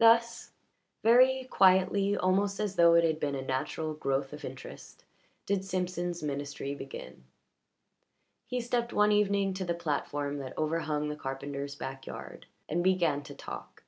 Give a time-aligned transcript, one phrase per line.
[0.00, 0.50] Thus,
[1.04, 5.04] very quietly, almost as though it had been a natural growth of interest,
[5.46, 7.22] did Simpson's ministry begin.
[8.48, 13.36] He stepped one evening to the platform that overhung the carpenter's backyard, and began to
[13.36, 13.84] talk.